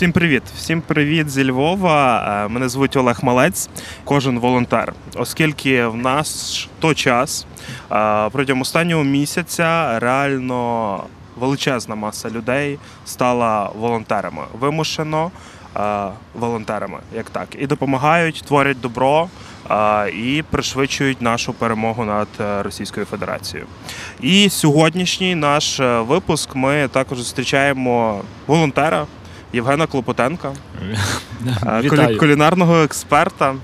[0.00, 0.42] Всім привіт!
[0.56, 2.24] Всім привіт зі Львова.
[2.44, 3.68] Е, Мене звуть Олег Малець,
[4.04, 4.92] кожен волонтер.
[5.14, 7.46] Оскільки в нас то час
[7.92, 11.02] е, протягом останнього місяця реально
[11.36, 14.42] величезна маса людей стала волонтерами.
[14.60, 15.30] Вимушено
[15.76, 19.28] е, волонтерами, як так, і допомагають, творять добро.
[20.14, 23.66] І пришвидшують нашу перемогу над Російською Федерацією.
[24.20, 29.06] І сьогоднішній наш випуск ми також зустрічаємо волонтера,
[29.52, 30.52] Євгена Клопотенка,
[31.66, 31.90] е, Вітаю.
[31.90, 33.54] кулі- кулінарного експерта,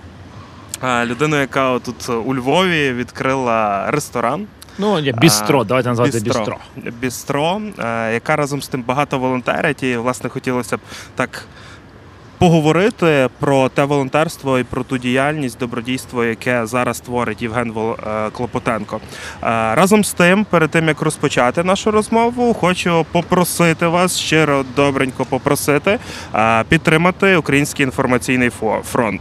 [0.84, 4.46] е, людину, яка тут у Львові відкрила ресторан.
[4.78, 6.56] Ну, є бістро, А, давайте назвати бістро.
[7.00, 9.82] Бістро, е, яка разом з тим багато волонтерить.
[9.82, 10.80] І, власне, хотілося б
[11.14, 11.44] так
[12.38, 19.00] поговорити про те волонтерство і про ту діяльність, добродійство, яке зараз творить Євген е, Клопотенко.
[19.42, 25.24] Е, Разом з тим, перед тим як розпочати нашу розмову, хочу попросити вас щиро добренько
[25.24, 25.98] попросити
[26.34, 28.50] е, підтримати український інформаційний
[28.84, 29.20] фронт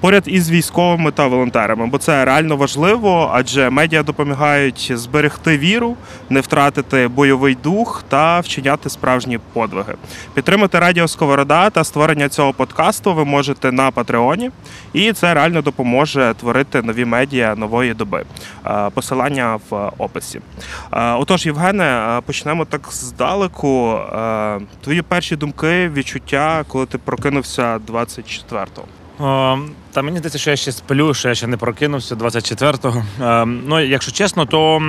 [0.00, 5.96] поряд із військовими та волонтерами, бо це реально важливо, адже медіа допомагають зберегти віру,
[6.30, 9.94] не втратити бойовий дух та вчиняти справжні подвиги.
[10.34, 14.50] Підтримати радіо Сковорода та створення цього подкасту ви можете на Патреоні,
[14.92, 18.24] і це реально допоможе творити нові медіа нової доби.
[18.66, 20.40] Е, Посилання в описі.
[20.92, 24.00] Е, Отож, Євгене, е, почнемо так здалеку.
[24.84, 28.84] Твої перші думки, відчуття, коли ти прокинувся 24-го.
[29.92, 33.04] Та мені здається, що я ще сплю, що я ще не прокинувся 24-го.
[33.20, 34.82] Е, ну, якщо чесно, то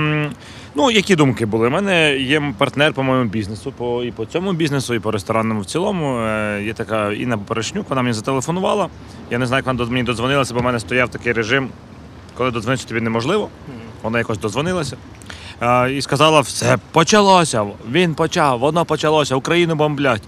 [0.74, 1.68] ну, які думки були?
[1.68, 5.60] У мене є партнер по моєму бізнесу, по, і по цьому бізнесу, і по ресторанному
[5.60, 6.18] в цілому.
[6.18, 8.88] Е, є така Інна Поперечнюк, вона мені зателефонувала.
[9.30, 11.68] Я не знаю, як вона до мені додзвонилася, бо в мене стояв такий режим,
[12.36, 13.48] коли додзвонитися тобі неможливо.
[14.02, 14.96] Вона якось дозвонилася.
[15.62, 17.66] Е, І сказала, все почалося.
[17.90, 20.22] Він почав, воно почалося, Україну бомблять.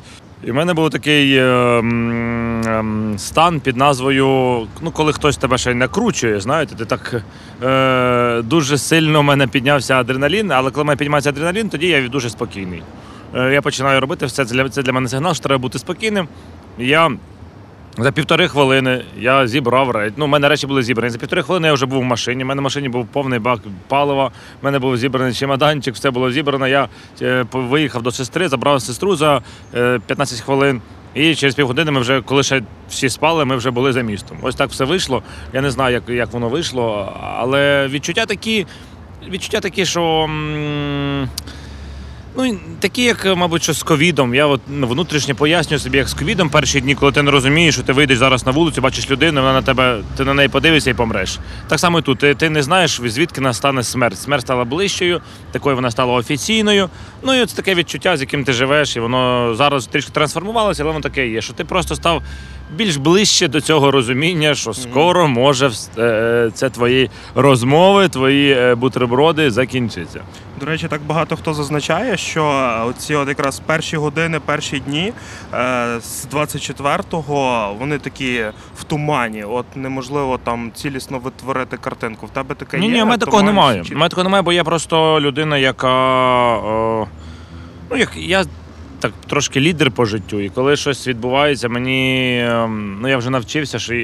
[0.47, 4.27] І в мене був такий е, ем, стан під назвою:
[4.82, 7.22] ну, коли хтось тебе ще й накручує, знаєте, ти так
[7.62, 12.09] е, дуже сильно в мене піднявся адреналін, але коли в мене піднімається адреналін, тоді я
[12.09, 12.82] дуже спокійний.
[13.34, 14.44] Е, я починаю робити все.
[14.44, 16.28] Це для, це для мене сигнал, що треба бути спокійним.
[16.78, 17.11] Я
[17.99, 20.12] за півтори хвилини я зібрав рейд.
[20.16, 21.10] Ну, у мене речі були зібрані.
[21.10, 22.44] За півтори хвилини я вже був в машині.
[22.44, 24.27] У мене в машині був повний бак палива.
[24.62, 26.69] У мене був зібраний чемоданчик, все було зібрано.
[26.69, 26.88] Я
[27.22, 29.43] е, виїхав до сестри, забрав сестру за
[29.75, 30.81] е, 15 хвилин.
[31.15, 34.38] І через півгодини ми вже, коли ще всі спали, ми вже були за містом.
[34.43, 35.22] Ось так все вийшло.
[35.53, 38.66] Я не знаю, як, як воно вийшло, але відчуття такі,
[39.31, 40.03] відчуття такі, що.
[40.25, 41.28] м,
[42.37, 44.34] Ну, такі, як, мабуть, що з ковідом.
[44.34, 47.75] Я от ну, внутрішньо пояснюю собі, як з ковідом перші дні, коли ти не розумієш,
[47.75, 50.91] що ти вийдеш зараз на вулицю, бачиш людину, вона на тебе, ти на неї подивишся
[50.91, 51.39] і помреш.
[51.69, 52.19] Так само і тут.
[52.19, 54.19] Ти, ти не знаєш, звідки настане смерть.
[54.19, 55.21] Смерть стала ближчою,
[55.53, 56.89] такою вона стала офіційною.
[57.23, 60.93] Ну і це таке відчуття, з яким ти живеш, і воно зараз трішки трансформувалося, але
[60.93, 62.23] воно таке є, що ти просто став
[62.73, 69.51] більш ближче до цього розуміння, що скоро може е, це твої розмови, твої е, бутерброди
[69.51, 70.21] закінчиться.
[70.61, 72.45] До речі, так багато хто зазначає, що
[72.89, 75.13] оці от якраз перші години, перші дні
[75.55, 78.45] е, з 24-го вони такі
[78.77, 79.45] в тумані.
[79.45, 82.27] От неможливо там цілісно витворити картинку.
[82.27, 82.93] В тебе таке Ні, є?
[82.93, 83.83] ні, мене такого немає.
[83.93, 86.57] мене такого немає, бо я просто людина, яка.
[86.57, 87.07] Е,
[87.91, 88.45] ну, як я
[89.05, 90.41] так трошки лідер по життю.
[90.41, 92.39] І коли щось відбувається, мені.
[92.39, 92.69] е,
[93.01, 93.95] ну, я вже навчився, що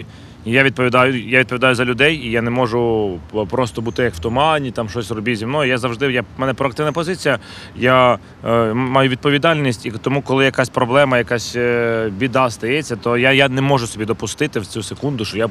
[0.44, 3.18] я відповідаю, я відповідаю за людей, і я не можу
[3.50, 5.70] просто бути як в тумані, там щось робіть зі мною.
[5.70, 7.38] Я завжди, я, в мене проактивна позиція,
[7.76, 13.32] я е, маю відповідальність, і тому, коли якась проблема, якась е, біда стається, то я,
[13.32, 15.48] я не можу собі допустити в цю секунду, що я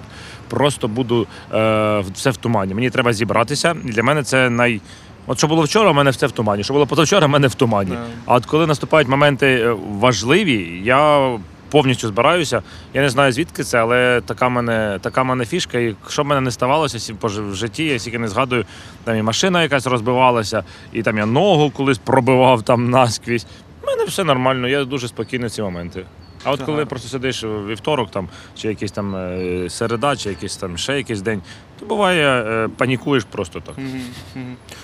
[0.47, 2.73] просто буду е, все в тумані.
[2.73, 3.75] Мені треба зібратися.
[3.85, 4.81] І для мене це най.
[5.29, 6.63] От що було вчора, у мене все в тумані.
[6.63, 7.91] Що було позавчора, у мене в тумані.
[8.25, 11.31] А от коли наступають моменти е, важливі, я
[11.69, 12.61] повністю збираюся.
[12.93, 15.79] Я не знаю звідки це, але така мене така мене фішка.
[15.79, 18.65] І що в мене не ставалося в житті, я стільки не згадую.
[19.03, 23.45] Там і машина якась розбивалася, і там я ногу колись пробивав там наскрізь.
[23.83, 26.05] У мене все нормально, я дуже спокійний в ці моменти.
[26.43, 26.89] А от коли гарно.
[26.89, 31.41] просто сидиш вівторок, там, чи якийсь там е, середа, чи якийсь там ще якийсь день,
[31.79, 33.75] то буває, е, панікуєш просто так.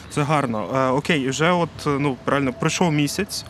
[0.10, 0.68] Це гарно.
[0.76, 3.46] Е, окей, вже от ну правильно пройшов місяць.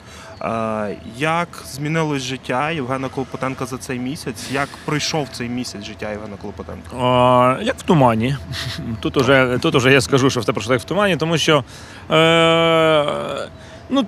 [1.18, 4.52] Як змінилось життя Євгена Клопотенка за цей місяць?
[4.52, 6.98] Як пройшов цей місяць життя Євгена Клопотенка?
[6.98, 8.38] А, як в тумані.
[9.00, 11.64] Тут уже, тут уже я скажу, що все пройшло як в тумані, тому що
[12.12, 13.50] е,
[13.90, 14.06] ну,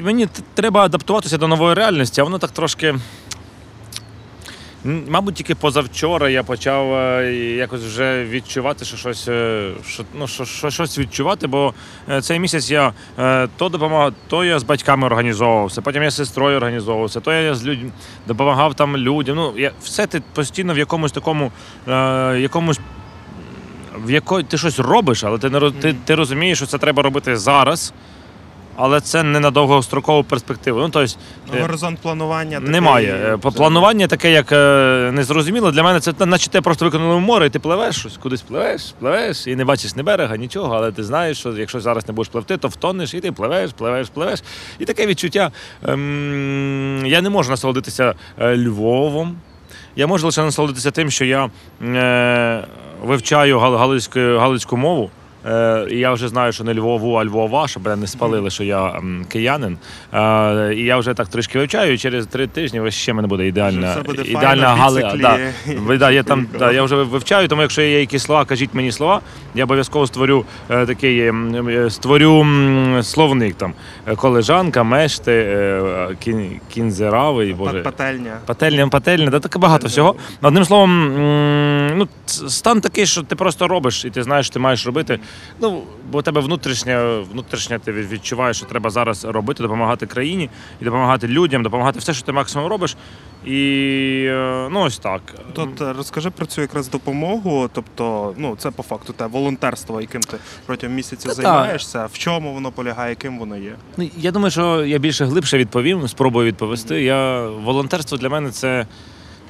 [0.00, 2.94] мені треба адаптуватися до нової реальності, а воно так трошки.
[4.86, 10.44] Мабуть, тільки позавчора я почав е, якось вже відчувати, що щось, е, що, ну, що,
[10.44, 11.74] що, щось відчувати, бо
[12.08, 12.92] е, цей місяць я
[13.56, 17.64] то допомагав, то я з батьками організовувався, потім я з сестрою організовувався, то я з
[17.64, 17.90] людьми
[18.26, 19.36] допомагав там людям.
[19.36, 21.52] Ну, я, все ти постійно в якомусь такому,
[21.88, 22.80] е, якомусь.
[24.04, 27.36] В якої ти щось робиш, але ти не ти, ти розумієш, що це треба робити
[27.36, 27.92] зараз,
[28.76, 30.80] але це не на довгострокову перспективу.
[30.80, 31.14] Ну, тобто,
[31.56, 33.38] е, Горизонт планування такий, немає.
[33.44, 35.70] Е, Планування таке, як е, незрозуміло.
[35.70, 38.94] Для мене це наче те просто виконали в море, і ти пливеш щось, кудись пливеш,
[38.98, 42.32] пливеш, і не бачиш ні берега, нічого, але ти знаєш, що якщо зараз не будеш
[42.32, 44.42] пливти, то втонеш, і ти пливеш, пливеш, пливеш.
[44.78, 45.50] І таке відчуття.
[45.88, 49.36] Ем, я не можу насолодитися Львовом.
[49.96, 51.50] Я можу лише насолодитися тим, що я
[51.84, 52.64] е,
[53.02, 55.10] вивчаю гал- галицьку, галицьку мову.
[55.46, 58.64] Е, і я вже знаю, що не Львову, а Львова, щоб мене не спалили, що
[58.64, 59.78] я м, киянин.
[60.14, 63.92] Е, і я вже так трішки вивчаю, і через три тижні ще мене буде ідеальна,
[63.92, 65.00] все буде ідеальна файно, гали.
[65.02, 65.22] біциклі.
[65.22, 65.38] Да.
[65.80, 68.92] Ви- да, я, там, да, я вже вивчаю, тому якщо є якісь слова, кажіть мені
[68.92, 69.20] слова.
[69.54, 73.72] Я обов'язково створю е, такий м, е, створю м, словник там.
[74.06, 77.80] Е, Колежанка, мешти, е, кін, кінзеравий, боже.
[77.82, 78.36] Пательня.
[78.46, 80.14] Пательня, пательня, та таке багато всього.
[80.42, 84.52] Одним словом, м, ну, ц- стан такий, що ти просто робиш, і ти знаєш, що
[84.54, 85.18] ти маєш робити.
[85.60, 90.50] Ну, бо у тебе внутрішнє, внутрішнє ти відчуваєш, що треба зараз робити, допомагати країні
[90.80, 92.96] і допомагати людям, допомагати все, що ти максимум робиш.
[93.46, 95.22] І е, ну ось так.
[95.52, 97.70] Тут е, розкажи про цю якраз допомогу.
[97.72, 100.36] Тобто, ну це по факту те волонтерство, яким ти
[100.66, 102.06] протягом місяця займаєшся.
[102.06, 103.74] В чому воно полягає, яким воно є?
[103.96, 107.02] Ну, я думаю, що я більше глибше відповім, спробую відповісти.
[107.02, 108.86] Я волонтерство для мене це.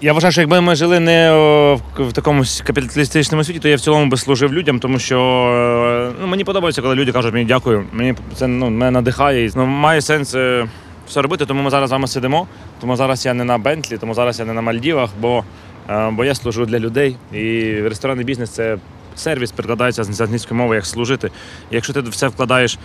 [0.01, 3.81] Я вважаю, що якби ми жили не в, в такому капіталістичному світі, то я в
[3.81, 7.85] цілому би служив людям, тому що е, ну, мені подобається, коли люди кажуть мені дякую.
[7.93, 9.51] Мені це ну, мене надихає.
[9.57, 10.67] Ну, має сенс е,
[11.09, 12.47] все робити, тому ми зараз з вами сидимо.
[12.81, 15.45] Тому зараз я не на Бентлі, тому зараз я не на Мальдівах, бо,
[15.91, 17.17] е, бо я служу для людей.
[17.33, 18.79] І ресторанний бізнес це
[19.15, 21.31] сервіс, перекладається з англійської мови як служити.
[21.71, 22.79] І якщо ти в це вкладаєш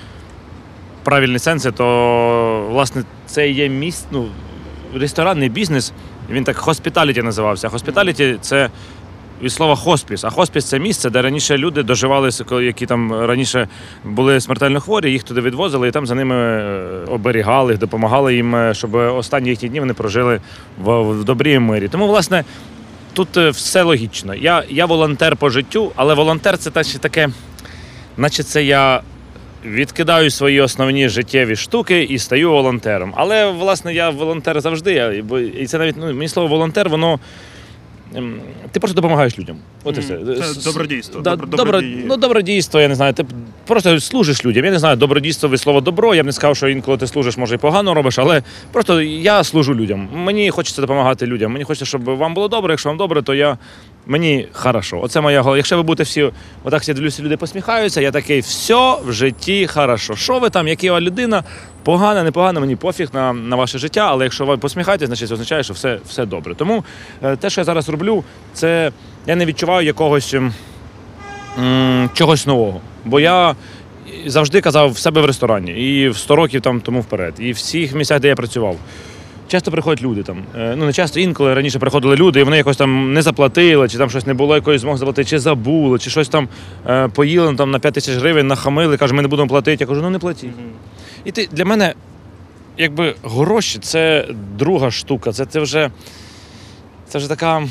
[1.03, 4.27] правильні сенси, то власне це є місць, ну,
[4.95, 5.93] ресторанний бізнес,
[6.31, 7.69] він так хоспіталіті називався.
[7.69, 8.69] Хоспіталіті це
[9.41, 10.23] від слова хоспіс.
[10.23, 13.67] А хоспіс це місце, де раніше люди доживалися, які там раніше
[14.03, 18.73] були смертельно хворі, їх туди відвозили і там за ними е, оберігали, допомагали їм, е,
[18.73, 20.41] щоб останні їхні дні вони прожили
[20.83, 21.87] в, в добрі мирі.
[21.87, 22.43] Тому, власне.
[23.13, 24.35] Тут е, все логічно.
[24.35, 27.29] Я, я волонтер по життю, але волонтер це та ще таке,
[28.17, 29.01] наче це я
[29.65, 33.13] відкидаю свої основні життєві штуки і стаю волонтером.
[33.15, 34.93] Але власне я волонтер завжди.
[34.93, 37.19] Я, бо- і це навіть ну, мені слово волонтер, воно.
[38.15, 38.35] ем,
[38.71, 39.57] Ти просто допомагаєш людям.
[39.83, 40.19] От і все.
[40.53, 43.13] Це добродійство, Да, добро- добро, ну, добродійство, я не знаю.
[43.13, 43.25] Ти
[43.67, 44.65] просто служиш людям.
[44.65, 46.15] Я не знаю, добродійство від слова добро.
[46.15, 49.43] Я б не сказав, що інколи ти служиш, може і погано робиш, але просто я
[49.43, 50.09] служу людям.
[50.13, 51.51] Мені хочеться допомагати людям.
[51.51, 52.73] Мені хочеться, щоб вам було добре.
[52.73, 53.57] Якщо вам добре, то я.
[54.05, 54.99] Мені хорошо.
[55.01, 55.57] Оце моя голова.
[55.57, 56.31] Якщо ви будете всі,
[56.63, 60.15] отак я дивлюся, люди посміхаються, я такий, все в житті хорошо.
[60.15, 61.43] Що ви там, яка людина,
[61.83, 65.63] погана, непогана, мені пофіг на, на ваше життя, але якщо ви посміхаєтесь, значить це означає,
[65.63, 66.55] що все, все добре.
[66.55, 66.83] Тому
[67.23, 68.91] е, те, що я зараз роблю, це
[69.27, 70.53] я не відчуваю якогось ем,
[71.59, 72.81] м, чогось нового.
[73.05, 73.55] Бо я
[74.25, 77.55] завжди казав в себе в ресторані, і в 100 років там тому вперед, і в
[77.55, 78.75] всіх місцях, де я працював.
[79.51, 80.43] Часто приходять люди там.
[80.55, 83.97] Е, Ну не часто інколи раніше приходили люди, і вони якось там не заплатили, чи
[83.97, 86.47] там щось не було якоїсь змоги заплатити, чи забули, чи щось там
[86.87, 89.83] е, поїли там на 5 тисяч гривень, нахамили, каже, ми не будемо платити.
[89.83, 90.51] Я кажу, ну не платіть.
[91.25, 91.93] І ти для мене,
[92.77, 94.27] якби гроші це
[94.57, 95.31] друга штука.
[95.31, 95.91] Це, це вже
[97.07, 97.63] це вже така,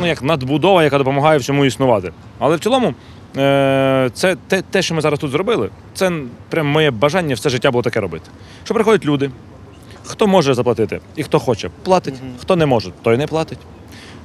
[0.00, 2.12] ну як надбудова, яка допомагає всьому існувати.
[2.38, 2.94] Але в цілому,
[3.36, 6.12] е, це те, те, що ми зараз тут зробили, це
[6.48, 8.30] прям моє бажання все життя було таке робити.
[8.64, 9.30] Що приходять люди,
[10.08, 13.58] хто може заплатити і хто хоче, платить, хто не може, той не платить.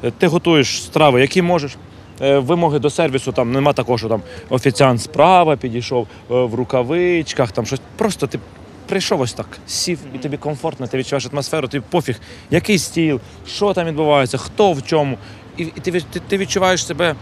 [0.03, 1.77] Е, Ти готуєш страви, які можеш.
[2.21, 7.51] Е, Вимоги до сервісу там нема такого, що там офіціант справа підійшов е, в рукавичках,
[7.51, 7.81] там щось.
[7.95, 8.39] Просто ти
[8.87, 13.73] прийшов ось так, сів, і тобі комфортно, ти відчуваєш атмосферу, тобі пофіг, який стіл, що
[13.73, 15.17] там відбувається, хто в чому.
[15.57, 17.15] І, і ти, ти, ти відчуваєш себе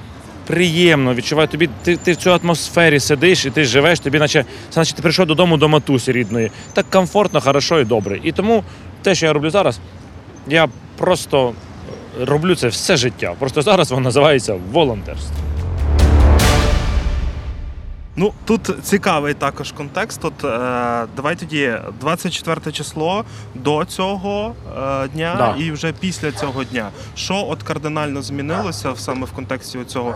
[0.51, 4.79] приємно, відчуває тобі, ти, ти в цій атмосфері сидиш і ти живеш, тобі наче, це
[4.79, 6.51] наче ти прийшов додому до матусі рідної.
[6.74, 8.20] Так комфортно, хорошо і добре.
[8.24, 8.63] І тому
[9.01, 9.79] те, що я роблю зараз,
[10.48, 10.67] я
[10.98, 11.53] просто
[12.22, 13.34] роблю це все життя.
[13.39, 15.36] Просто зараз воно називається волонтерство.
[18.22, 20.25] Ну тут цікавий також контекст.
[20.25, 20.48] От е,
[21.16, 23.25] давай тоді 24 число
[23.56, 24.56] до цього
[25.04, 25.63] е, дня Да.
[25.63, 26.90] і вже після цього дня.
[27.16, 30.16] Що от кардинально змінилося в- саме в контексті цього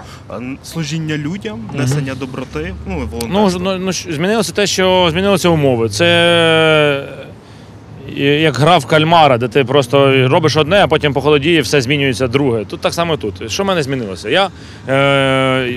[0.64, 3.62] служіння людям, несення доброти, ну і Ну, волонтерства?
[3.64, 5.90] ну, ну змінилося те, що змінилися умови.
[5.90, 6.06] Це
[8.18, 11.82] е, як гра в кальмара, де ти просто робиш одне, а потім по холодіє все
[11.82, 12.66] змінюється друге.
[12.66, 13.52] Тут так само тут.
[13.52, 14.30] Що в мене змінилося?
[14.30, 14.50] Я, е,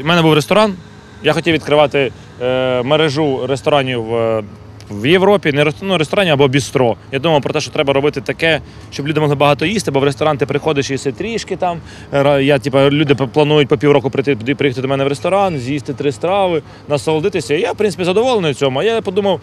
[0.03, 0.75] в мене був ресторан,
[1.23, 4.15] я хотів відкривати е, мережу ресторанів.
[4.15, 4.43] е,
[4.91, 6.97] в Європі не ну, ресторані або бістро.
[7.13, 8.61] Я думав про те, що треба робити таке,
[8.91, 11.79] щоб люди могли багато їсти, бо в ресторан ти приходиш і їси трішки там.
[12.13, 15.95] Ра- Я, типу, люди планують по півроку прийти туди, приїхати до мене в ресторан, з'їсти
[15.95, 17.55] три страви, насолодитися.
[17.55, 18.79] Я, в принципі, задоволений цьому.
[18.81, 19.41] А я подумав,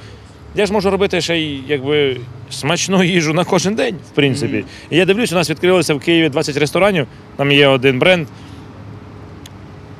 [0.56, 2.18] я ж можу робити ще й якби
[2.50, 4.66] смачну їжу на кожен день, в принципі.
[4.90, 7.08] І я дивлюсь, у нас відкрилося в Києві 20 ресторанів.
[7.36, 8.28] Там є один бренд.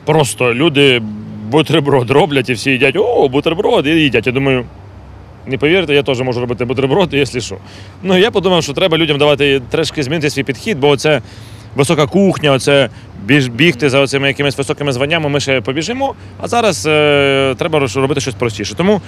[0.06, 1.02] Просто люди
[1.50, 4.28] бутерброд роблять і всі їдять, о, бутерброд, і їдять.
[4.28, 4.66] Я думаю,
[5.48, 7.58] не повірте, я теж можу робити бутерброд, якщо що.
[8.04, 11.22] Ну я подумав, що треба людям давати трошки змінити свій підхід, бо це
[11.76, 12.90] висока кухня, оце
[13.52, 16.16] бігти за цими якимись високими званнями, ми ще побіжимо.
[16.42, 18.76] А зараз е, треба робити щось простіше.
[18.76, 19.02] Тому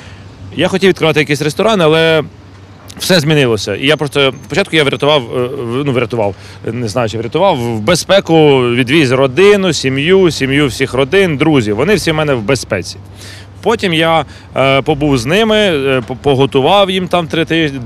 [0.56, 2.24] я хотів відкривати якийсь ресторан, але.
[3.00, 3.76] Все змінилося.
[3.76, 5.50] І я просто спочатку я врятував, е,
[5.86, 11.76] ну врятував, не знаю, чи врятував в безпеку, відвіз родину, сім'ю, сім'ю всіх родин, друзів.
[11.76, 12.98] Вони всі в мене в безпеці.
[13.62, 14.26] Потім я
[14.56, 17.80] е, побув з ними, е, поготував їм там три тижні,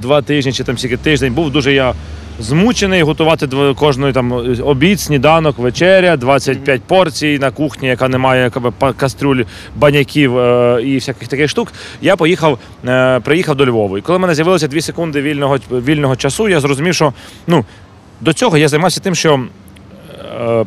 [0.00, 1.34] два тижні чи там скільки тиждень.
[1.34, 1.94] Був дуже я
[2.40, 8.50] змучений готувати кожної там обід, сніданок, вечеря, 25 порцій на кухні, яка не має
[8.96, 9.42] кастрюль,
[9.76, 11.72] баняків е, і всяких таких штук.
[12.02, 13.98] Я поїхав, е, приїхав до Львова.
[13.98, 17.12] І коли в мене з'явилося 2 секунди вільного, вільного часу, я зрозумів, що
[17.46, 17.64] ну,
[18.20, 19.40] до цього я займався тим, що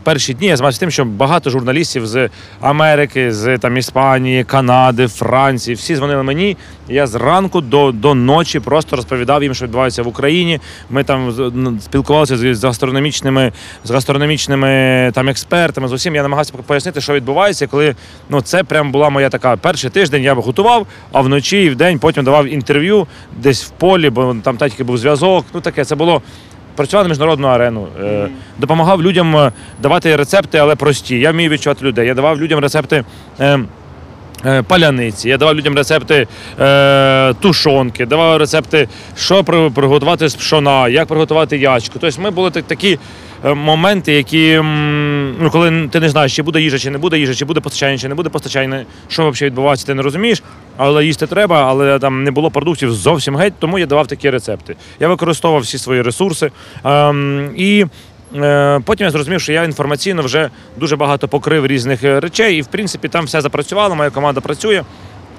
[0.04, 2.30] перші дні я займався тим, що багато журналістів з
[2.62, 6.58] Америки, з там Іспанії, Канади, Франції, всі дзвонили мені.
[6.90, 10.60] Я зранку до, до ночі просто розповідав їм, що відбувається в Україні.
[10.90, 11.34] Ми там
[11.82, 13.52] спілкувалися з, з гастрономічними,
[13.84, 15.88] з гастрономічними там експертами.
[15.88, 17.96] З усім я намагався пояснити, що відбувається, коли
[18.30, 20.24] ну це прям була моя така перший тиждень.
[20.24, 23.08] Я готував, а вночі і вдень потім давав інтерв'ю
[23.38, 25.46] десь в полі, бо там тільки був зв'язок.
[25.54, 26.22] Ну таке це було
[26.76, 28.28] працював на міжнародну арену, е,
[28.58, 29.52] допомагав людям е,
[29.82, 31.20] давати рецепти, але прості.
[31.20, 32.08] Я вмію відчувати людей.
[32.08, 33.04] Я давав людям рецепти.
[33.40, 33.60] Е,
[34.46, 36.28] е, Паляниці, я давав людям рецепти
[36.60, 42.00] е, тушонки, давав рецепти, що приготувати з пшона, як приготувати ячку.
[42.02, 43.00] Тобто ми були так, такі
[43.54, 44.62] моменти, які,
[45.40, 47.98] ну, коли ти не знаєш, чи буде їжа, чи не буде їжа, чи буде постачання,
[47.98, 50.44] чи не буде постачання, що взагалі відбувається, ти не розумієш,
[50.78, 54.76] але їсти треба, але там не було продуктів зовсім геть, тому я давав такі рецепти.
[55.00, 56.52] Я використовував всі свої ресурси.
[56.84, 57.86] Ем, і
[58.36, 62.62] Е, Потім я зрозумів, що я інформаційно вже дуже багато покрив різних е, речей, і
[62.62, 64.84] в принципі там все запрацювало, моя команда працює.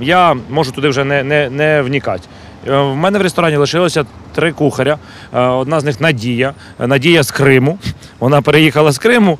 [0.00, 2.28] Я можу туди вже не, не, не вникати.
[2.68, 4.04] Е, В мене в ресторані лишилося
[4.34, 4.98] три кухаря.
[5.34, 6.54] Е, Одна з них Надія.
[6.80, 7.78] Е, Надія з Криму.
[8.18, 9.38] Вона переїхала з Криму.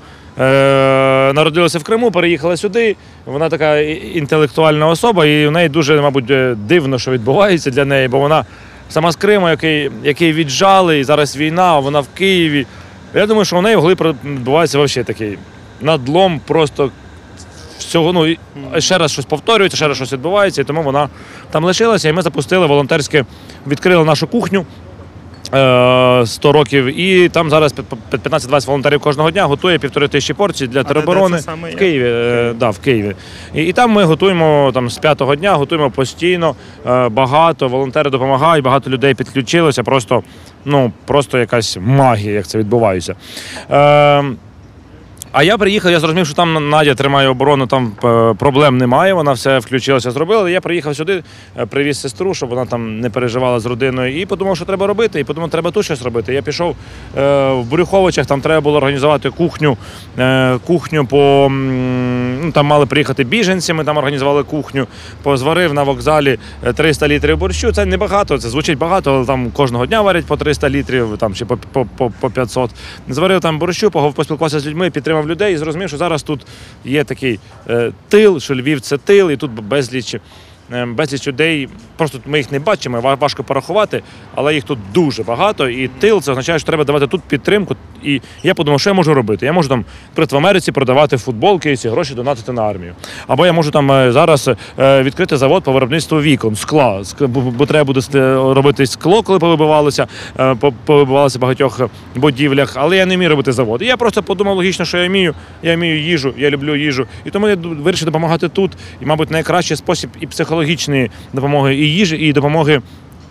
[1.35, 2.97] Народилася в Криму, переїхала сюди.
[3.27, 6.33] Вона така інтелектуальна особа, і в неї дуже, мабуть,
[6.67, 8.45] дивно, що відбувається для неї, бо вона
[8.89, 12.67] сама з Криму, який, який віджали, і зараз війна, вона в Києві.
[13.15, 15.39] Я думаю, що у неї в голові відбувається взагалі такий
[15.81, 16.91] надлом просто
[17.87, 18.13] всього.
[18.13, 18.37] Ну,
[18.81, 21.09] ще раз щось повторюється, ще раз щось відбувається, і тому вона
[21.51, 23.25] там лишилася, і ми запустили волонтерське,
[23.67, 24.67] відкрили нашу кухню.
[25.55, 30.35] е, 100 років, і там зараз пі- пі- 15-20 волонтерів кожного дня готує півтори тисячі
[30.35, 31.75] порцій для тероборони в є?
[31.75, 32.09] Києві.
[32.09, 33.15] е, Да, в Києві.
[33.55, 36.55] І, і там ми готуємо там з п'ятого дня, готуємо постійно,
[36.87, 39.83] е, багато волонтери допомагають, багато людей підключилося.
[39.83, 40.23] Просто
[40.65, 43.15] ну просто якась магія, як це відбувається.
[43.71, 44.25] Е,
[45.37, 49.13] а я приїхав, я зрозумів, що там Надя тримає оборону, там е, проблем немає.
[49.13, 50.51] Вона все включилася, зробила.
[50.51, 51.23] Я приїхав сюди,
[51.59, 54.21] е, привіз сестру, щоб вона там не переживала з родиною.
[54.21, 55.21] І подумав, що треба робити.
[55.21, 56.35] І подумав, треба тут щось робити.
[56.35, 56.77] Я пішов
[57.19, 59.77] е, в Брюховичах, там треба було організувати кухню.
[60.67, 61.49] Кухню по
[62.43, 63.73] ну, там мали приїхати біженці.
[63.73, 64.87] Ми там організували кухню.
[65.23, 67.73] Позварив на вокзалі е, 300 літрів борщу.
[67.73, 71.35] Це не багато, це звучить багато, але там кожного дня варять по 300 літрів, там
[71.35, 72.71] чи по, по, по, по 500.
[73.09, 76.41] Зварив там борщу, поспілкувався з людьми, підтримав людей і зрозумів, що зараз тут
[76.85, 80.17] є такий е, тил, що Львів це тил, і тут безліч
[80.87, 81.69] безліч людей.
[81.97, 84.03] Просто ми їх не бачимо, важко порахувати,
[84.35, 85.69] але їх тут дуже багато.
[85.69, 87.77] І тил це означає, що треба давати тут підтримку.
[88.03, 89.47] І я подумав, що я можу робити.
[89.47, 92.95] Я можу там наприклад, в Америці продавати футболки і ці гроші донатити на армію.
[93.27, 97.03] Або я можу там е, зараз е, відкрити завод по виробництву вікон, скла.
[97.21, 98.01] Бо- треба буде
[98.35, 100.07] робити скло, коли повибивалося,
[100.41, 100.55] е,
[100.85, 101.81] повибивалося в багатьох
[102.15, 102.73] будівлях.
[102.75, 103.83] Але я не вмію робити завод.
[103.83, 105.35] І я просто подумав логічно, що я вмію.
[105.63, 107.07] Я вмію їжу, я люблю їжу.
[107.25, 108.73] І тому я вирішив допомагати тут.
[109.03, 112.81] І, мабуть, найкращий спосіб і психологічної допомоги, і їжі, і допомоги.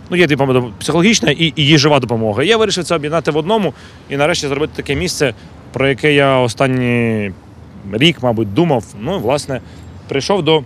[0.09, 2.43] Ну, є типу, психологічна і, і їжова допомога.
[2.43, 3.73] Я вирішив це об'єднати в одному
[4.09, 5.33] і нарешті зробити таке місце,
[5.73, 7.31] про яке я останній
[7.93, 8.83] рік, мабуть, думав.
[9.01, 9.61] Ну, власне,
[10.07, 10.63] прийшов до,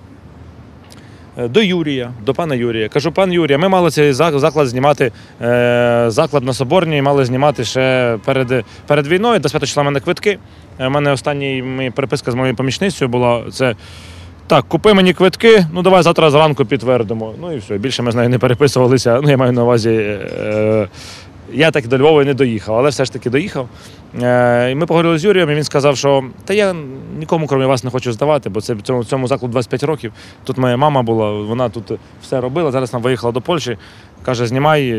[1.38, 2.90] е, до Юрія, до пана Юрія.
[2.90, 5.12] Кажу, пан Юрія, ми мали цей заклад знімати,
[5.42, 9.40] е, заклад на Соборній, мали знімати ще перед, перед війною.
[9.40, 10.38] До свято числа в мене квитки.
[10.80, 13.44] У мене останній ми- переписка з моєю помічницею була.
[13.52, 13.76] Це
[14.50, 17.34] так, купи мені квитки, ну давай завтра зранку підтвердимо.
[17.42, 17.78] Ну і все.
[17.78, 19.20] Більше ми з нею не переписувалися.
[19.24, 19.90] Ну, я маю на увазі.
[19.90, 20.88] Е,
[21.54, 23.70] я так до Львова не доїхав, але все ж таки доїхав.
[24.22, 26.76] Е, і ми поговорили з Юрієм, і він сказав, що та я
[27.20, 30.14] нікому, крім вас, не хочу здавати, бо це в цьому, цьому закладу 25 років.
[30.44, 31.92] Тут моя мама була, вона тут
[32.24, 32.72] все робила.
[32.72, 33.78] Зараз вона виїхала до Польщі.
[34.26, 34.96] Каже, знімай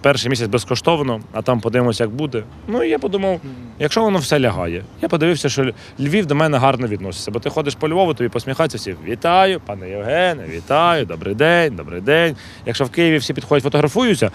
[0.00, 2.42] перший місяць безкоштовно, а там подивимося, як буде.
[2.68, 3.40] Ну і я подумав,
[3.78, 4.84] якщо воно все лягає.
[5.02, 8.78] Я подивився, що Львів до мене гарно відноситься, бо ти ходиш по Львову, тобі посміхаються
[8.78, 8.94] всі.
[9.04, 12.36] Вітаю, пане Євгене, вітаю, добрий день, добрий день.
[12.66, 14.30] Якщо в Києві всі підходять, фотографуються,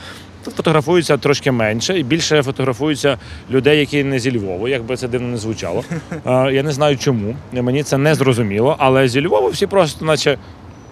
[0.45, 3.17] тут фотографуються трошки менше і більше фотографуються
[3.51, 5.83] людей, які не зі Львову, як би це дивно не звучало.
[6.25, 7.35] Я не знаю чому.
[7.51, 10.37] Мені це не зрозуміло, але зі Львову всі просто, наче.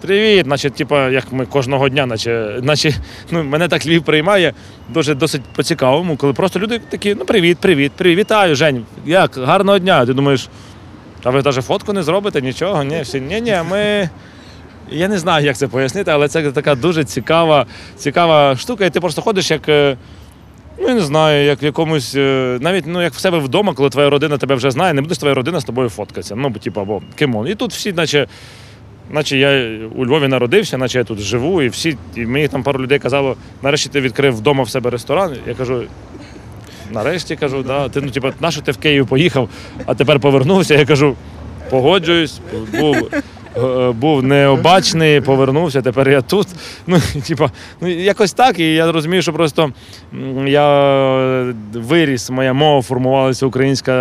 [0.02, 2.96] Привіт, наче, типа, як ми кожного дня, наче, наче
[3.32, 4.54] ну, мене так Львів приймає
[4.90, 8.86] дуже досить по-цікавому, коли просто люди такі, ну привіт, привіт, привіт, вітаю, Жень.
[9.06, 9.38] Як?
[9.38, 10.06] Гарного дня.
[10.06, 10.50] Ти думаєш,
[11.24, 12.84] а ви навіть фотку не зробите, нічого?
[12.84, 14.10] Ні, всі, ні, ні, ми.
[14.92, 17.66] Я не знаю, як це пояснити, але це така дуже цікава,
[17.98, 19.70] цікава штука, і ти просто ходиш як.
[19.70, 19.98] е,
[20.82, 23.90] Ну, я не знаю, як в якомусь, е, навіть ну, як в себе вдома, коли
[23.90, 26.36] твоя родина тебе вже знає, не будеш твоя родина з тобою фоткатися.
[26.36, 27.48] Ну, типу, або кимон.
[27.48, 28.28] І тут всі, наче,
[29.10, 32.84] наче я у Львові народився, наче я тут живу, і всі, і мені там пару
[32.84, 35.36] людей казало, нарешті ти відкрив вдома в себе ресторан.
[35.48, 35.84] Я кажу.
[36.92, 37.90] Нарешті кажу, да.
[37.90, 39.50] Ти ну, типу, нащо ти в Київ поїхав,
[39.86, 40.76] а тепер повернувся.
[40.76, 41.16] Я кажу,
[41.70, 42.40] погоджуюсь,
[42.80, 43.10] був,
[43.58, 46.48] е, був необачний, повернувся, тепер я тут.
[46.88, 46.98] Ну,
[47.28, 47.52] типа,
[47.82, 48.60] ну, якось так.
[48.60, 49.72] І я розумію, що просто
[50.46, 53.92] я виріс, моя мова формувалася українська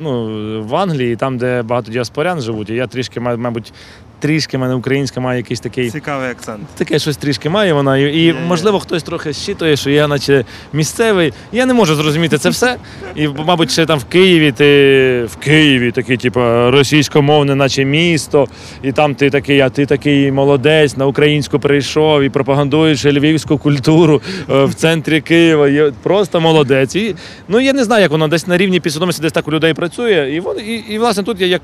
[0.00, 2.70] ну, в Англії, там, де багато діаспорян живуть.
[2.70, 3.72] І я трішки, ма- мабуть,
[4.18, 5.90] трішки в мене українська має якийсь такий.
[5.90, 6.60] Цікавий акцент.
[6.78, 7.98] Таке щось трішки має вона.
[7.98, 11.32] І, і можливо, хтось трохи щитує, що я, наче місцевий.
[11.52, 12.76] Я не можу зрозуміти це все.
[13.14, 18.46] І, мабуть, ще там в Києві ти в Києві такий, типу, російськомовне, наче місто,
[18.82, 24.22] і там ти такий, а ти такий молодець, на українську прийшов і пропагандуєш львівську культуру
[24.50, 25.68] е, в центрі Києва.
[25.68, 26.96] Є просто молодець.
[26.96, 27.14] І,
[27.48, 30.30] ну я не знаю, як воно десь на рівні підсвідомості десь так у людей працює.
[30.32, 31.62] І, вон, і, і власне тут я як.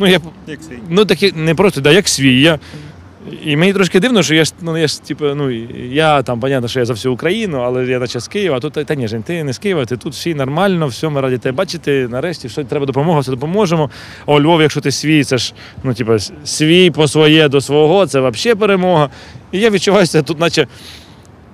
[0.00, 0.78] Ну, я Як свій.
[0.88, 2.40] Ну, такі не просто, да, як свій.
[2.40, 2.58] Я,
[3.44, 5.50] і мені трошки дивно, що я ж, ну, я ж, типу, ну,
[5.90, 8.72] я там, понятно, що я за всю Україну, але я наче з Києва, а тут,
[8.72, 11.56] та ні, Жень, ти не з Києва, ти тут всі нормально, все, ми раді тебе
[11.56, 13.90] бачити, нарешті, що треба допомога, все допоможемо.
[14.26, 18.06] А у Львові, якщо ти свій, це ж, ну, типу, свій по своє до свого,
[18.06, 19.08] це взагалі перемога.
[19.52, 20.66] І я відчуваю себе тут, наче,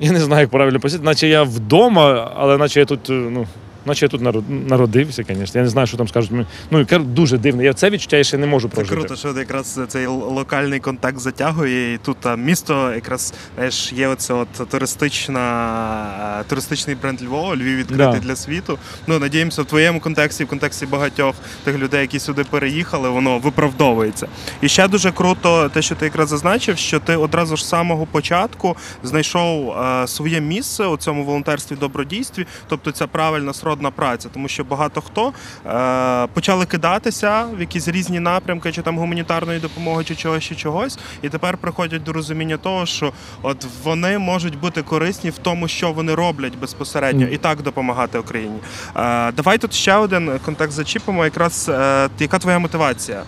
[0.01, 3.47] я не знаю, як правильно пояснити, наче я вдома, але наче я тут, е, ну,
[3.87, 5.45] Наче я тут народ- народився, звісно.
[5.55, 6.47] Я не знаю, що там скажуть.
[6.71, 7.63] Ну, дуже дивно.
[7.63, 11.99] Я це відчуття ще не можу Це круто, що якраз цей локальний контакт затягує, і
[11.99, 18.19] тут а, місто якраз знаєш, є оце от туристична, туристичний бренд Львова, Львів відкритий Да.
[18.19, 18.79] для світу.
[19.07, 24.29] Ну, надіємося, в твоєму контексті, в контексті багатьох тих людей, які сюди переїхали, воно виправдовується.
[24.61, 28.07] І ще дуже круто, те, що ти якраз зазначив, що ти одразу ж з самого
[28.07, 34.49] початку знайшов е, своє місце у цьому волонтерстві добродійстві, тобто ця правильна сродна праця, тому
[34.49, 35.33] що багато хто
[35.67, 40.99] е, почали кидатися в якісь різні напрямки, чи там гуманітарної допомоги, чи чогось, чи чогось,
[41.23, 43.13] і тепер приходять до розуміння того, що
[43.43, 48.59] от вони можуть бути корисні в тому, що вони роблять безпосередньо, і так допомагати Україні.
[48.97, 51.25] Е, давай тут ще один контекст зачіпимо.
[51.25, 53.23] Якраз е, яка твоя мотивація?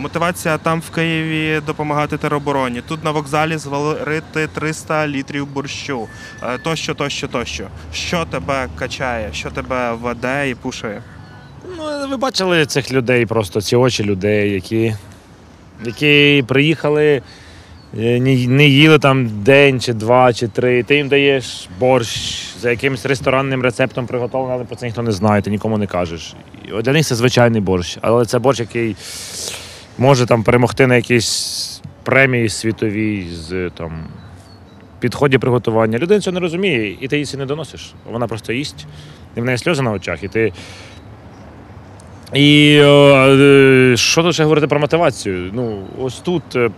[0.00, 6.08] Мотивація там в Києві допомагати теробороні, тут на вокзалі зварити 300 літрів борщу,
[6.62, 7.68] тощо, тощо, тощо.
[7.92, 11.02] Що тебе качає, що тебе веде і пушує?
[11.78, 14.94] Ну, ви бачили цих людей, просто ці очі людей, які,
[15.84, 17.22] які приїхали,
[17.98, 20.82] е, не, їли там день чи два, чи три.
[20.82, 25.42] Ти їм даєш борщ за якимось ресторанним рецептом приготовлений, але про це ніхто не знає,
[25.42, 26.34] ти нікому не кажеш.
[26.82, 28.96] Для них це звичайний борщ, але це борщ, який
[29.98, 34.06] може там перемогти на якійсь премії світовій з там.
[35.00, 35.98] Підході приготування.
[35.98, 37.92] Людина цього не розуміє, і ти це не доносиш.
[38.12, 38.86] Вона просто їсть,
[39.36, 40.52] і в неї сльози на очах, і ти.
[42.34, 45.50] І е, що тут ще говорити про мотивацію?
[45.52, 46.70] Ну, ось тут е,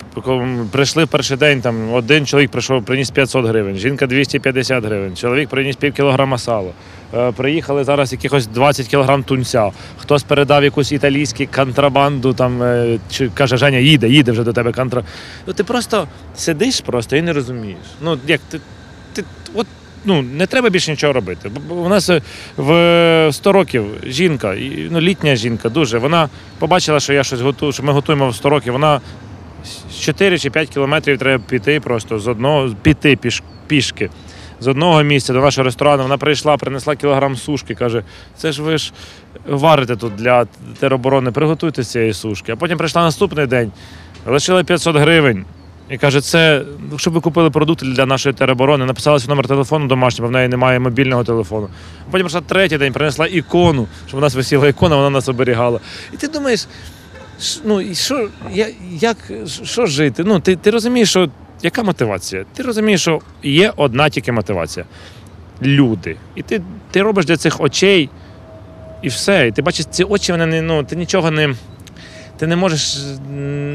[0.70, 5.48] прийшли в перший день, там один чоловік прийшов, приніс 500 гривень, жінка 250 гривень, чоловік
[5.48, 6.70] приніс пів кілограма сала.
[7.14, 9.70] Е, приїхали зараз якихось 20 кілограм тунця.
[9.98, 12.62] Хтось передав якусь італійську контрабанду, там
[13.10, 15.02] чи каже, Женя, їде, їде вже до тебе контра.
[15.46, 17.78] Ну ти просто сидиш просто і не розумієш.
[18.02, 18.60] Ну, як ти,
[20.06, 21.50] ну, не треба більше нічого робити.
[21.68, 22.22] У нас е,
[22.56, 24.56] в 100 років жінка,
[24.90, 28.50] ну, літня жінка, дуже, вона побачила, що я щось готую, що ми готуємо в 100
[28.50, 28.72] років.
[28.72, 29.00] Вона
[29.90, 34.10] з 4 чи 5 кілометрів треба піти просто з одного, піти піш, пішки.
[34.60, 37.74] З одного місця до нашого ресторану вона прийшла, принесла кілограм сушки.
[37.74, 38.02] Каже:
[38.36, 38.92] це ж ви ж
[39.48, 40.44] варите тут для
[40.78, 42.52] тероборони, приготуйте з цієї сушки.
[42.52, 43.72] А потім прийшла наступний день,
[44.26, 45.44] лишила 500 гривень.
[45.90, 46.62] І каже, це
[46.96, 50.48] щоб ви купили продукти для нашої тероборони, написала свій номер телефону домашнього, бо в неї
[50.48, 51.68] немає мобільного телефону.
[52.10, 55.80] Потім прийшла третій день, принесла ікону, щоб у нас висіла ікона, вона нас оберігала.
[56.12, 56.66] І ти думаєш,
[57.64, 59.16] ну і що, я, як,
[59.64, 60.24] що жити?
[60.26, 61.28] Ну, ти, ти розумієш, що
[61.62, 62.44] яка мотивація?
[62.54, 64.86] Ти розумієш, що є одна тільки мотивація
[65.62, 66.16] люди.
[66.34, 68.10] І ти, ти робиш для цих очей
[69.02, 69.48] і все.
[69.48, 71.54] І ти бачиш, ці очі, вони не, ну, ти нічого не.
[72.38, 72.96] Ти не можеш,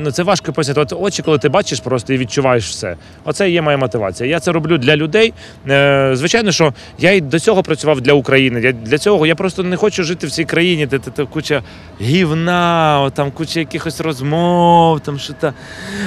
[0.03, 0.81] ну це важко пояснити.
[0.81, 2.95] От очі, коли ти бачиш просто і відчуваєш все.
[3.23, 4.29] Оце є моя мотивація.
[4.29, 5.33] Я це роблю для людей.
[5.69, 8.61] Е, звичайно, що я і до цього працював для України.
[8.61, 11.63] Я для цього я просто не хочу жити в цій країні, де, де, де куча
[12.01, 15.53] гівна, там куча якихось розмов, там що та.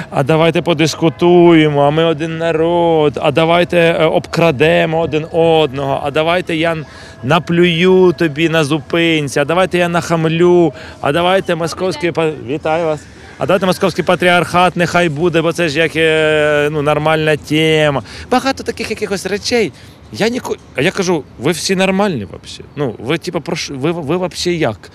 [0.09, 6.55] А давайте подискутуємо, а ми один народ, а давайте е, обкрадемо один одного, а давайте
[6.55, 6.77] я
[7.25, 12.11] наплюю тобі на зупинці, а давайте я нахамлю, а давайте московський
[12.47, 13.01] вітаю вас.
[13.37, 18.03] А давайте московський патріархат нехай буде, бо це ж як е, ну, нормальна тема.
[18.31, 19.71] Багато таких якихось речей.
[20.11, 20.55] Я ніко...
[20.75, 22.69] А я кажу, ви всі нормальні взагалі.
[22.75, 23.69] Ну, ви, типу, прош...
[23.69, 24.91] ви, ви взагалі як?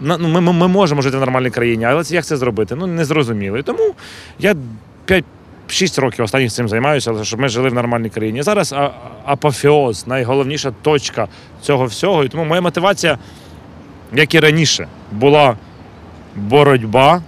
[0.00, 2.74] Ну, ми, ми, ми можемо жити в нормальній країні, але це як це зробити?
[2.76, 3.58] Ну, не зрозуміло.
[3.58, 3.94] І тому
[4.38, 4.54] я
[5.70, 8.42] 5-6 років останніх цим займаюся, але щоб ми жили в нормальній країні.
[8.42, 8.74] Зараз
[9.24, 11.28] апофеоз, найголовніша точка
[11.62, 12.24] цього всього.
[12.24, 13.18] І тому моя мотивація,
[14.12, 15.56] як і раніше, була
[16.36, 17.22] боротьба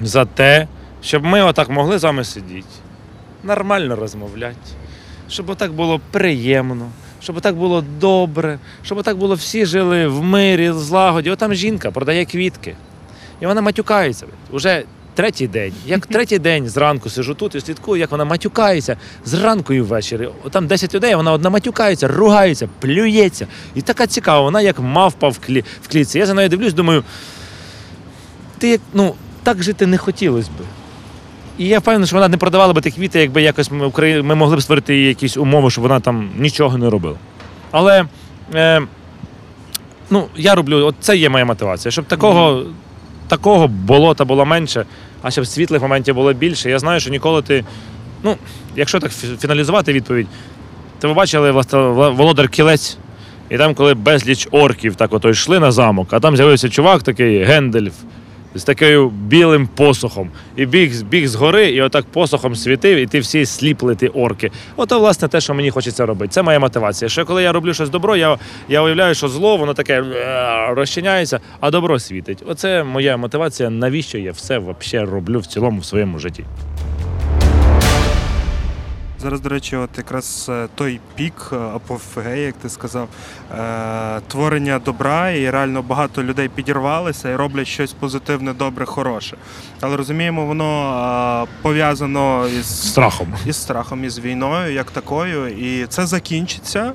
[0.00, 0.68] за те,
[1.02, 2.68] щоб ми отак могли з вами сидіти,
[3.44, 4.56] нормально розмовляти,
[5.28, 6.90] щоб отак було приємно,
[7.22, 11.30] щоб отак було добре, щоб отак було всі жили в мирі, в злагоді.
[11.30, 12.76] От там жінка продає квітки.
[13.40, 14.26] І вона матюкається.
[14.50, 14.84] Уже
[15.18, 15.72] третій день.
[15.86, 20.28] Як третій день зранку сижу тут і слідкую, як вона матюкається зранку і ввечері.
[20.50, 23.46] Там 10 людей, вона одна матюкається, ругається, плюється.
[23.74, 25.64] І така цікава, вона як мавпа в, клі...
[25.82, 26.18] в клітці.
[26.18, 27.04] Я за нею дивлюсь, думаю,
[28.58, 30.64] ти як, ну, так жити не хотілося би.
[31.58, 34.22] І я впевнений, що вона не продавала би ті квіти, якби якось ми, Украї...
[34.22, 37.16] ми могли б створити їй якісь умови, щоб вона там нічого не робила.
[37.70, 38.04] Але
[38.54, 38.82] е,
[40.10, 42.64] ну, я роблю, от це є моя мотивація, щоб такого,
[43.28, 44.86] такого болота було менше,
[45.22, 46.70] а щоб світлих моментів було більше.
[46.70, 47.64] Я знаю, що ніколи ти.
[48.22, 48.36] Ну,
[48.76, 50.26] якщо так фіналізувати відповідь,
[51.00, 52.98] то ви бачили власне, Володар Кілець,
[53.50, 57.44] і там, коли безліч орків так ото йшли на замок, а там з'явився чувак такий
[57.44, 57.94] Гендельф.
[58.54, 60.30] З таким білим посохом.
[60.56, 64.50] І біг, біг з гори, і отак посохом світив, і ти всі сліпли ті орки.
[64.76, 66.32] Ото, власне, те, що мені хочеться робити.
[66.32, 67.08] Це моя мотивація.
[67.08, 71.40] Що коли я роблю щось добро, я, я уявляю, що зло, воно таке е, розчиняється,
[71.60, 72.42] а добро світить.
[72.46, 76.44] Оце моя мотивація, навіщо я все взагалі роблю в цілому в своєму житті.
[79.20, 83.08] Зараз, до речі, от якраз е, той пік, е, апофегей, як ти сказав,
[83.58, 89.36] е, творення добра, і реально багато людей підірвалися і роблять щось позитивне, добре, хороше.
[89.80, 93.34] Але розуміємо, воно пов'язано із Страхом.
[93.46, 96.92] із страхом, із війною, як такою, і це закінчиться.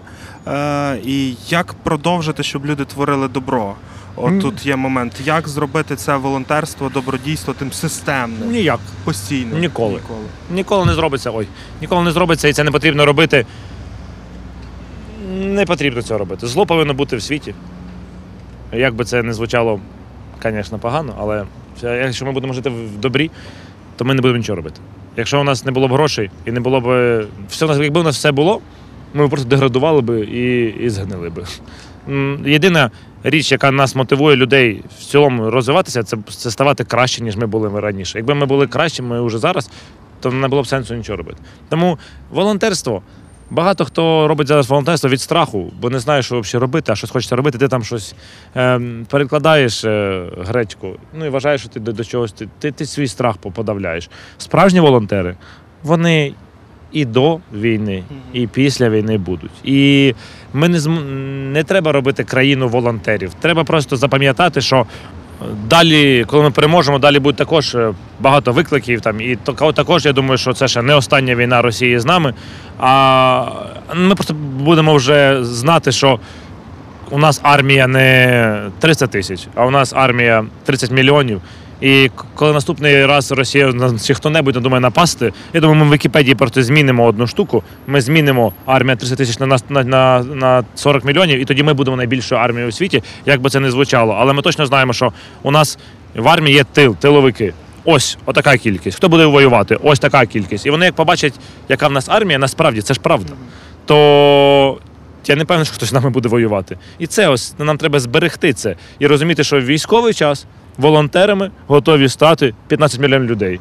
[1.03, 3.75] І як продовжити, щоб люди творили добро?
[4.15, 8.79] От тут є момент, як зробити це волонтерство, добродійство тим системним, Ніяк.
[9.03, 9.59] постійним.
[9.59, 9.93] Ніколи.
[9.93, 10.19] Ніколи.
[10.51, 11.31] Ніколи не зробиться.
[11.33, 11.47] Ой,
[11.81, 13.45] ніколи не зробиться, і це не потрібно робити.
[15.31, 16.47] Не потрібно цього робити.
[16.47, 17.55] Зло повинно бути в світі.
[18.73, 19.79] Як би це не звучало,
[20.43, 21.45] звісно, погано, але
[21.81, 23.31] якщо ми будемо жити в добрі,
[23.97, 24.79] то ми не будемо нічого робити.
[25.17, 26.85] Якщо у нас не було б грошей і не було б.
[27.49, 28.61] Все, у якби у нас все було,
[29.13, 31.43] ми просто деградували б і, і згнили б.
[32.45, 32.91] Єдина
[33.23, 37.79] річ, яка нас мотивує людей в цілому розвиватися, це, це ставати краще, ніж ми були
[37.79, 38.17] раніше.
[38.17, 39.69] Якби ми були кращими вже зараз,
[40.19, 41.37] то не було б сенсу нічого робити.
[41.69, 41.99] Тому
[42.31, 43.03] волонтерство,
[43.49, 47.09] Багато хто робить зараз волонтерство від страху, бо не знає, що взагалі робити, а щось
[47.11, 47.57] хочеться робити.
[47.57, 48.15] Ти там щось
[48.55, 52.85] е, перекладаєш е, гречку, ну і вважаєш, що ти до, до чогось ти, ти, ти
[52.85, 54.09] свій страх подавляєш.
[54.37, 55.35] Справжні волонтери,
[55.83, 56.33] вони
[56.93, 58.03] і до війни,
[58.33, 59.51] і після війни будуть.
[59.63, 60.13] І
[60.53, 60.97] ми не зм...
[61.51, 63.31] не треба робити країну волонтерів.
[63.41, 64.85] Треба просто запам'ятати, що
[65.67, 69.01] далі, коли ми переможемо, далі буде також е, багато викликів.
[69.01, 72.33] Там і тако- також я думаю, що це ще не остання війна Росії з нами.
[72.79, 73.45] А
[73.95, 76.19] ми просто будемо вже знати, що
[77.11, 81.41] у нас армія не 300 тисяч, а у нас армія 30 мільйонів.
[81.83, 83.73] І коли наступний раз Росія
[84.05, 87.63] чи хто-небудь надумає напасти, я думаю, ми в Вікіпедії просто змінимо одну штуку.
[87.87, 91.97] Ми змінимо армія 30 тисяч на, на, на, на 40 мільйонів, і тоді ми будемо
[91.97, 94.15] найбільшою армією у світі, як би це не звучало.
[94.19, 95.77] Але ми точно знаємо, що у нас
[96.15, 97.53] в армії є тил, тиловики.
[97.85, 98.97] Ось отака кількість.
[98.97, 99.77] Хто буде воювати?
[99.83, 100.65] Ось така кількість.
[100.65, 101.33] І вони як побачать,
[101.69, 103.33] яка в нас армія, насправді це ж правда.
[103.85, 104.77] То
[105.27, 106.77] я не певний, що хтось з нами буде воювати.
[106.99, 110.45] І це ось нам треба зберегти це і розуміти, що військовий час
[110.77, 113.59] волонтерами готові стати 15 мільйонів людей.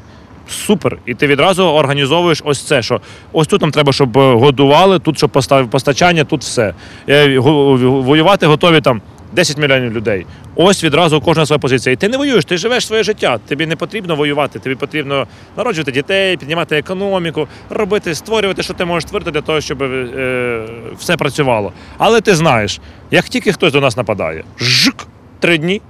[0.48, 0.98] Супер.
[1.07, 3.01] І ти відразу організовуєш ось це, що
[3.33, 5.31] ось тут нам треба, щоб е, годували, тут щоб
[5.70, 6.75] постачання, тут все.
[7.09, 10.27] Е, Воювати готові там 10 мільйонів людей.
[10.55, 11.92] Ось відразу кожна своя позиція.
[11.92, 13.38] І ти не воюєш, ти живеш своє життя.
[13.48, 19.09] Тобі не потрібно воювати, тобі потрібно народжувати дітей, піднімати економіку, робити, створювати, що ти можеш
[19.09, 20.61] створити для того, щоб е,
[20.98, 21.72] все працювало.
[21.98, 25.07] Але ти знаєш, як тільки хтось до нас нападає, жик,
[25.40, 25.81] три дні,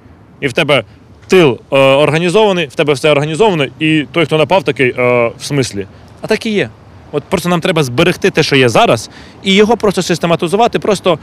[0.40, 0.84] і в тебе
[1.32, 5.86] тил е, організований, в тебе все організовано, і той, хто напав, такий е, в смислі.
[6.20, 6.68] А так і є.
[7.12, 9.10] От просто нам треба зберегти те, що є зараз,
[9.42, 10.78] і його просто систематизувати.
[10.78, 11.18] Просто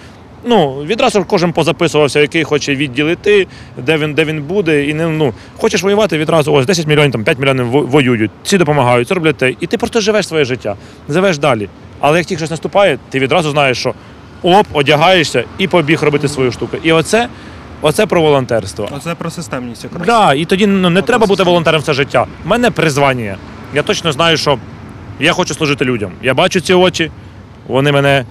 [0.46, 4.86] ну, відразу кожен позаписувався, який хоче відділ іти, де він, де він буде.
[4.86, 9.08] І не, ну, хочеш воювати відразу, ось 10 мільйонів, там, 5 мільйонів воюють, ці допомагають,
[9.08, 9.54] це роблять те.
[9.60, 10.76] І ти просто живеш своє життя,
[11.10, 11.70] живеш далі.
[12.00, 13.94] Але як тільки щось наступає, ти відразу знаєш, що
[14.44, 16.78] оп, одягаєшся і побіг робити свою штуку.
[16.84, 17.28] І оце,
[17.82, 18.90] оце про волонтерство.
[18.92, 20.08] Оце про системність якраз.
[20.08, 22.26] Да, і тоді ну, не От треба бути волонтером все життя.
[22.46, 23.38] У мене призвання.
[23.74, 24.60] Я точно знаю, що
[25.20, 26.12] я хочу служити людям.
[26.22, 27.12] Я бачу ці очі,
[27.68, 28.26] вони мене.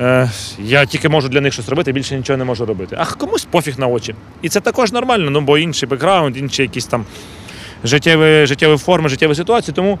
[0.00, 2.96] Е, я тільки можу для них щось робити, більше нічого не можу робити.
[2.98, 4.14] А комусь пофіг на очі.
[4.42, 7.04] І це також нормально, ну бо інший бекграунд, інші якісь там
[7.84, 9.74] життєві, життєві форми, життєві ситуації.
[9.74, 9.98] Тому.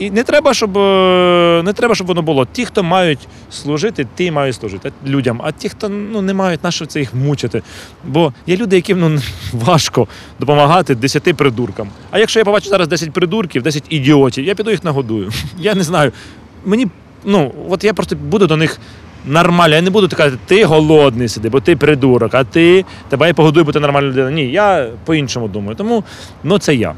[0.00, 2.46] І не треба, щоб е, не треба, щоб воно було.
[2.52, 3.18] Ті, хто мають
[3.50, 5.40] служити, ті мають служити людям.
[5.44, 7.62] А ті, хто ну не мають, на що це їх мучити.
[8.04, 9.20] Бо є люди, яким ну
[9.52, 10.08] важко
[10.38, 11.88] допомагати 10 придуркам.
[12.10, 15.30] А якщо я побачу зараз 10 придурків, 10 ідіотів, я піду їх нагодую.
[15.58, 16.12] Я не знаю.
[16.64, 16.86] Мені
[17.24, 18.78] ну от я просто буду до них.
[19.26, 23.34] Нормально, я не буду казати, ти голодний сиди, бо ти придурок, а ти тебе я
[23.34, 24.30] погодую, бо ти нормальна людина.
[24.30, 25.76] Ні, я по-іншому думаю.
[25.76, 26.04] Тому
[26.44, 26.94] ну це я.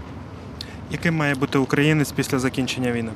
[0.93, 3.11] Яким має бути українець після закінчення війни?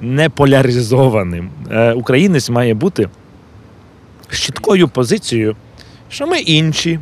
[0.00, 1.50] Неполяризованим.
[1.70, 3.08] Е, Українець має бути
[4.30, 5.56] з чіткою позицією,
[6.08, 7.00] що ми інші,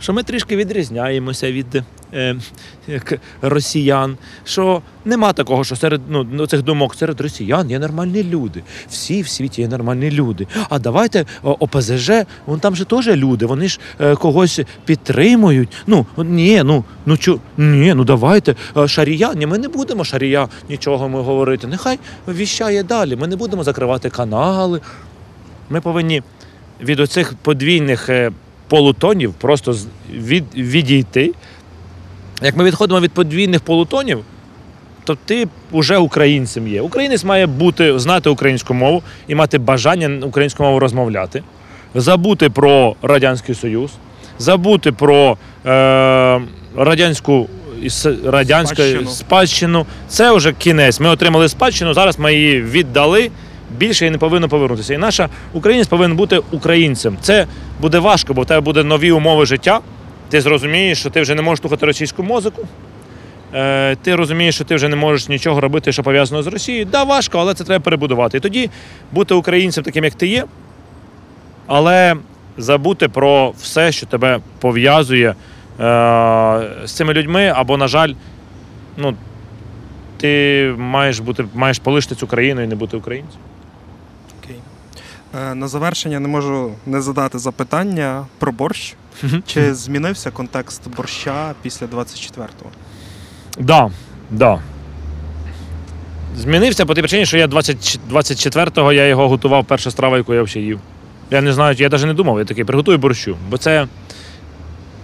[0.00, 1.82] що ми трішки відрізняємося від
[3.42, 8.62] росіян, що нема такого, що серед ну, ну, цих думок серед росіян є нормальні люди.
[8.88, 10.46] Всі в світі є нормальні люди.
[10.68, 12.10] А давайте ОПЗЖ,
[12.46, 15.68] вон там же теж люди, вони ж е, когось підтримують.
[15.86, 18.54] Ну ні, ну ну чу, ні, ну давайте.
[18.76, 21.66] е, Шарія, ні, ми не будемо шарія нічого ми говорити.
[21.66, 23.16] Нехай віщає далі.
[23.16, 24.80] Ми не будемо закривати канали.
[25.70, 26.22] Ми повинні
[26.80, 28.30] від оцих подвійних е,
[28.68, 29.76] полутонів просто
[30.12, 31.34] від, відійти.
[32.42, 34.24] Як ми відходимо від подвійних полутонів,
[35.04, 36.80] то ти вже українцем є.
[36.80, 41.42] Українець має бути, знати українську мову і мати бажання українську мову розмовляти,
[41.94, 43.90] забути про Радянський Союз,
[44.38, 46.40] забути про е,
[46.76, 47.48] радянську
[48.24, 49.10] радянську Спадщину.
[49.10, 49.86] спадщину.
[50.08, 51.00] Це вже кінець.
[51.00, 53.30] Ми отримали спадщину, зараз ми її віддали.
[53.78, 54.94] Більше і не повинно повернутися.
[54.94, 57.16] І наша українець повинен бути українцем.
[57.20, 57.46] Це
[57.80, 59.80] буде важко, бо в тебе буде нові умови життя.
[60.30, 62.68] Ти зрозумієш, що ти вже не можеш слухати російську музику.
[63.54, 66.84] Е, ти розумієш, що ти вже не можеш нічого робити, що пов'язано з Росією.
[66.84, 68.38] Да, важко, але це треба перебудувати.
[68.38, 68.70] І тоді
[69.12, 70.44] бути українцем таким, як ти є,
[71.66, 72.16] але
[72.58, 75.34] забути про все, що тебе пов'язує е,
[76.84, 78.12] з цими людьми, або, на жаль,
[78.96, 79.14] ну,
[80.16, 83.40] ти маєш бути, маєш полишити цю країну і не бути українцем.
[85.34, 88.94] Е, На завершення не можу не задати запитання про борщ.
[89.46, 92.70] Чи змінився контекст борща після 24-го?
[93.58, 93.90] Да,
[94.30, 94.60] да.
[96.36, 100.42] Змінився по тій причині, що я 20, 24-го я його готував перша страва, яку я
[100.42, 100.80] взагалі їв.
[101.30, 103.36] Я не знаю, я навіть не думав, я такий приготую борщу.
[103.50, 103.86] Бо це,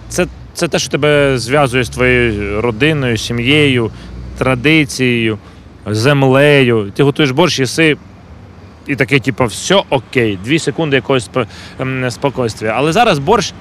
[0.08, 3.90] це, це те, що тебе зв'язує з твоєю родиною, сім'єю.
[4.38, 5.38] традицією,
[5.86, 6.92] землею.
[6.96, 7.96] Ти готуєш борщ, їси.
[8.86, 11.30] І таке, типу, все окей, дві секунди якогось
[11.80, 12.72] ем, спокійствия.
[12.76, 13.54] Але зараз борщ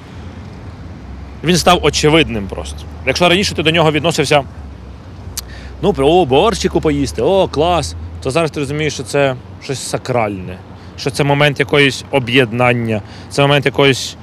[1.43, 2.77] він став очевидним просто.
[3.05, 4.43] Якщо раніше ти до нього відносився,
[5.81, 10.57] ну, о, борщику поїсти, о, клас, то зараз ти розумієш, що це щось сакральне,
[10.97, 14.15] що це момент якоїсь об'єднання, це момент якоїсь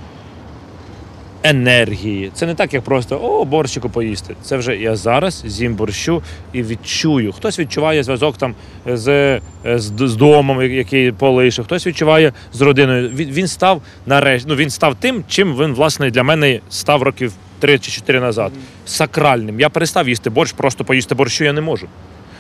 [1.43, 2.31] енергії.
[2.35, 4.37] Це не так, як просто о, борщику поїсти.
[4.43, 6.23] Це вже я зараз з'їм борщу
[6.53, 7.33] і відчую.
[7.33, 8.55] Хтось відчуває зв'язок там
[8.87, 13.09] з, з, з домом, який полишив, хтось відчуває з родиною.
[13.09, 17.33] Він, він став нарешті, ну він став тим, чим він власне для мене став років
[17.59, 18.53] три чи чотири назад.
[18.87, 19.61] Сакральним.
[19.61, 21.87] Я перестав їсти борщ, просто поїсти борщу я не можу.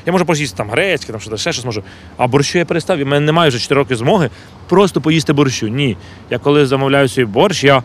[0.07, 1.83] Я можу поїсти там гречки, там ще щось можу.
[2.17, 2.99] А борщу я перестав.
[2.99, 4.31] І в мене немає вже 4 роки змоги
[4.69, 5.69] просто поїсти борщу.
[5.69, 5.97] Ні.
[6.31, 7.83] Я коли замовляю свій борщ, я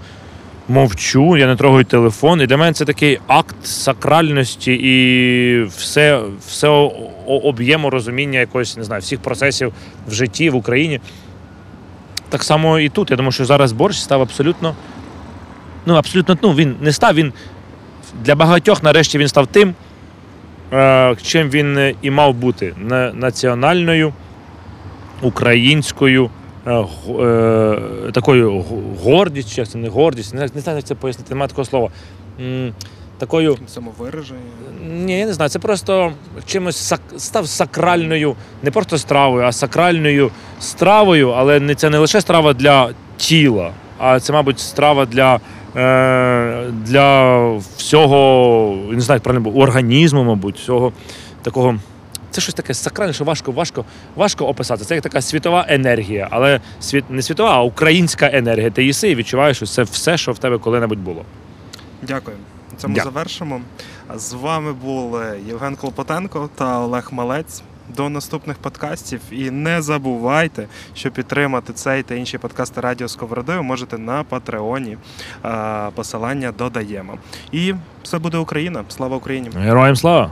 [0.68, 2.42] мовчу, я не трогаю телефон.
[2.42, 6.92] І для мене це такий акт сакральності і все, все
[7.28, 9.74] об'єму розуміння якогось, не знаю, всіх процесів
[10.08, 11.00] в житті в Україні.
[12.30, 13.12] Так само і тут.
[13.12, 14.76] Я думаю, що зараз борщ став абсолютно.
[15.86, 17.34] Ну, абсолютно, ну, він не став, він
[18.24, 19.74] для багатьох нарешті він став тим,
[20.74, 22.74] е, чим він і мав бути
[23.14, 24.14] національною,
[25.22, 26.30] українською,
[28.14, 28.64] такою
[29.04, 31.66] гордістю, чи як це не гордість, не, знаю- не знаю, як це пояснити, немає такого
[31.66, 31.90] слова.
[33.18, 34.40] Такою Самовираження.
[34.94, 35.50] ні, я не знаю.
[35.50, 36.12] Це просто
[36.46, 42.22] чимось сак- став сакральною, не просто стравою, а сакральною стравою, але не це не лише
[42.22, 45.40] страва для тіла, а це, мабуть, страва для,
[45.76, 50.92] е, для всього, не знаю, як правильно, організму, мабуть, всього
[51.42, 51.76] такого.
[52.36, 54.86] Це щось таке сакральне, що важко, важко, важко описати.
[54.86, 58.70] Це як така світова енергія, але світ не світова, а українська енергія.
[58.70, 61.26] Ти їси і відчуваєш, що це все, що в тебе коли-небудь було.
[62.02, 62.38] Дякую.
[62.72, 63.14] На цьому Дякую.
[63.14, 63.62] завершимо.
[64.16, 67.62] З вами були Євген Клопотенко та Олег Малець.
[67.96, 69.22] До наступних подкастів.
[69.32, 74.98] І не забувайте, що підтримати цей та інші подкасти Радіо Сковороди ви можете на Патреоні.
[75.46, 77.18] Е, Посилання додаємо.
[77.52, 78.84] І все буде Україна.
[78.90, 79.50] Слава Україні!
[79.56, 80.32] Героям слава!